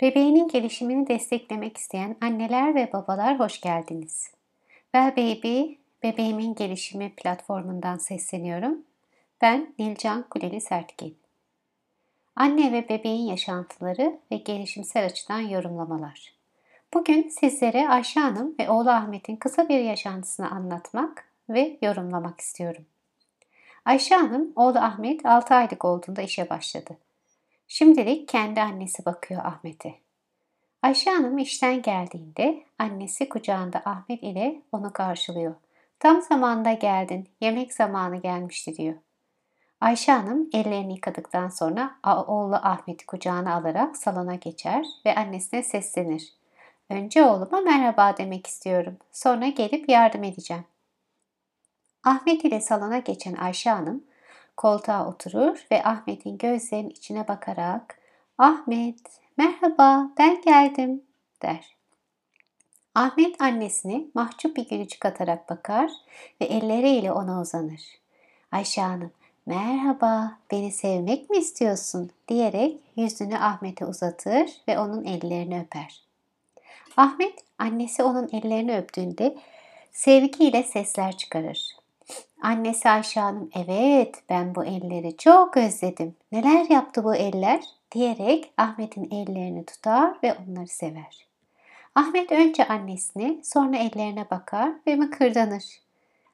[0.00, 4.30] Bebeğinin gelişimini desteklemek isteyen anneler ve babalar hoş geldiniz.
[4.94, 5.72] Well Baby,
[6.02, 8.82] bebeğimin gelişimi platformundan sesleniyorum.
[9.40, 11.18] Ben Nilcan Kuleli Sertgin.
[12.36, 16.34] Anne ve bebeğin yaşantıları ve gelişimsel açıdan yorumlamalar.
[16.94, 22.86] Bugün sizlere Ayşe Hanım ve oğlu Ahmet'in kısa bir yaşantısını anlatmak ve yorumlamak istiyorum.
[23.84, 26.96] Ayşe Hanım, oğlu Ahmet 6 aylık olduğunda işe başladı.
[27.70, 29.94] Şimdilik kendi annesi bakıyor Ahmet'e.
[30.82, 35.54] Ayşe Hanım işten geldiğinde annesi kucağında Ahmet ile onu karşılıyor.
[35.98, 38.94] Tam zamanda geldin, yemek zamanı gelmişti diyor.
[39.80, 41.94] Ayşe Hanım ellerini yıkadıktan sonra
[42.26, 46.32] oğlu Ahmet'i kucağına alarak salona geçer ve annesine seslenir.
[46.90, 48.96] Önce oğluma merhaba demek istiyorum.
[49.12, 50.64] Sonra gelip yardım edeceğim.
[52.04, 54.04] Ahmet ile salona geçen Ayşe Hanım
[54.58, 57.98] koltuğa oturur ve Ahmet'in gözlerinin içine bakarak
[58.38, 59.00] Ahmet,
[59.36, 61.02] merhaba ben geldim
[61.42, 61.76] der.
[62.94, 65.90] Ahmet annesine mahcup bir gülücük atarak bakar
[66.40, 67.82] ve elleriyle ona uzanır.
[68.52, 69.12] Ayşe Hanım,
[69.46, 76.02] merhaba beni sevmek mi istiyorsun diyerek yüzünü Ahmet'e uzatır ve onun ellerini öper.
[76.96, 79.36] Ahmet annesi onun ellerini öptüğünde
[79.92, 81.77] sevgiyle sesler çıkarır.
[82.42, 86.16] Annesi Ayşe Hanım evet ben bu elleri çok özledim.
[86.32, 87.64] Neler yaptı bu eller?
[87.92, 91.26] diyerek Ahmet'in ellerini tutar ve onları sever.
[91.94, 95.64] Ahmet önce annesine sonra ellerine bakar ve mıkırdanır.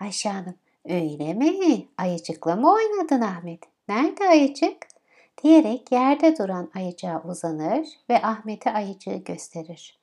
[0.00, 0.54] Ayşe Hanım
[0.88, 1.86] öyle mi?
[1.98, 3.60] Ayıcıkla mı oynadın Ahmet?
[3.88, 4.76] Nerede ayıcık?
[5.42, 9.98] diyerek yerde duran ayıcığa uzanır ve Ahmet'e ayıcığı gösterir.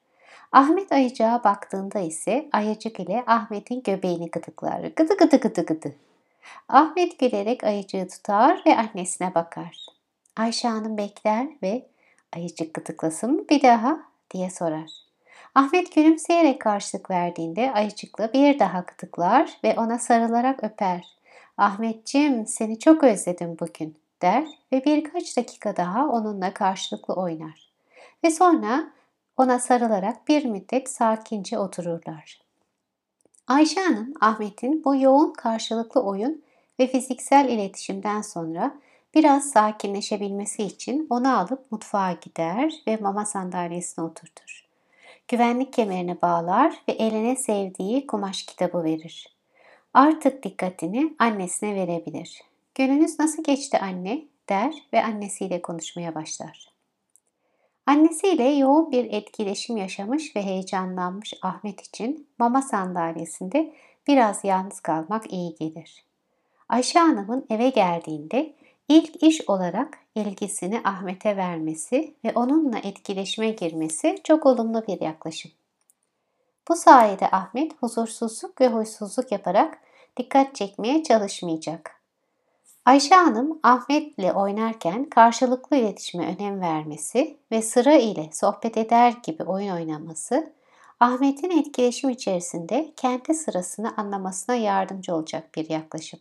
[0.56, 4.80] Ahmet ayıcığa baktığında ise ayıcık ile Ahmet'in göbeğini gıdıklar.
[4.95, 5.95] Gıdı gıdı gıdı gıdı.
[6.70, 9.86] Ahmet gülerek ayıcığı tutar ve annesine bakar.
[10.38, 11.88] Ayşe Hanım bekler ve
[12.36, 13.99] ayıcık gıdıklasın mı bir daha
[14.32, 14.92] diye sorar.
[15.55, 21.05] Ahmet gülümseyerek karşılık verdiğinde ayıcıkla bir daha gıdıklar ve ona sarılarak öper.
[21.58, 27.70] Ahmetciğim seni çok özledim bugün der ve birkaç dakika daha onunla karşılıklı oynar.
[28.23, 28.95] Ve sonra
[29.38, 32.42] ona sarılarak bir müddet sakince otururlar.
[33.48, 36.44] Ayşe Hanım, Ahmet'in bu yoğun karşılıklı oyun
[36.80, 38.76] ve fiziksel iletişimden sonra
[39.16, 44.66] biraz sakinleşebilmesi için onu alıp mutfağa gider ve mama sandalyesine oturtur.
[45.28, 49.36] Güvenlik kemerini bağlar ve eline sevdiği kumaş kitabı verir.
[49.94, 52.42] Artık dikkatini annesine verebilir.
[52.76, 56.74] Gününüz nasıl geçti anne der ve annesiyle konuşmaya başlar.
[57.86, 63.73] Annesiyle yoğun bir etkileşim yaşamış ve heyecanlanmış Ahmet için mama sandalyesinde
[64.08, 66.06] biraz yalnız kalmak iyi gelir.
[66.70, 68.54] Ayşe Hanım'ın eve geldiğinde
[68.88, 75.52] ilk iş olarak ilgisini Ahmet'e vermesi ve onunla etkileşime girmesi çok olumlu bir yaklaşım.
[76.67, 79.78] Bu sayede Ahmet huzursuzluk ve huysuzluk yaparak
[80.17, 81.95] dikkat çekmeye çalışmayacak.
[82.86, 89.76] Ayşe Hanım Ahmet'le oynarken karşılıklı iletişime önem vermesi ve sıra ile sohbet eder gibi oyun
[89.76, 90.54] oynaması
[91.00, 96.20] Ahmet'in etkileşim içerisinde kendi sırasını anlamasına yardımcı olacak bir yaklaşım.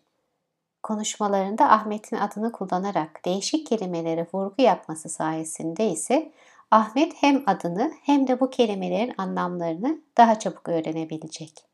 [0.83, 6.33] Konuşmalarında Ahmet'in adını kullanarak değişik kelimelere vurgu yapması sayesinde ise
[6.71, 11.65] Ahmet hem adını hem de bu kelimelerin anlamlarını daha çabuk öğrenebilecek.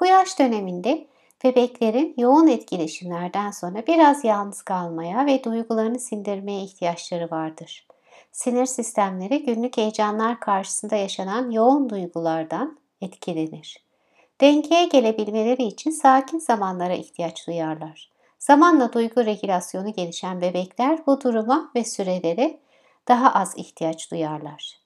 [0.00, 1.08] Bu yaş döneminde
[1.44, 7.86] Bebeklerin yoğun etkileşimlerden sonra biraz yalnız kalmaya ve duygularını sindirmeye ihtiyaçları vardır.
[8.32, 13.84] Sinir sistemleri günlük heyecanlar karşısında yaşanan yoğun duygulardan etkilenir.
[14.40, 18.10] Dengeye gelebilmeleri için sakin zamanlara ihtiyaç duyarlar.
[18.38, 22.60] Zamanla duygu regülasyonu gelişen bebekler bu duruma ve sürelere
[23.08, 24.78] daha az ihtiyaç duyarlar.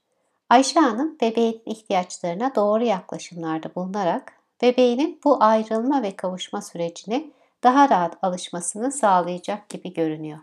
[0.50, 7.25] Ayşe Hanım bebeğin ihtiyaçlarına doğru yaklaşımlarda bulunarak bebeğinin bu ayrılma ve kavuşma sürecine
[7.62, 10.38] daha rahat alışmasını sağlayacak gibi görünüyor.